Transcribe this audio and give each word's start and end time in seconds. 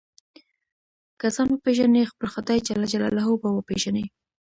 که 1.19 1.27
ځان 1.35 1.49
وپېژنې 1.51 2.09
خپل 2.11 2.27
خدای 2.35 2.59
جل 2.67 2.81
جلاله 2.91 3.23
به 3.41 3.49
وپېژنې. 3.53 4.05